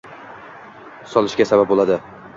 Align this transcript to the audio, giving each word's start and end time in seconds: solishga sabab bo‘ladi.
solishga 1.13 1.47
sabab 1.51 1.73
bo‘ladi. 1.75 2.03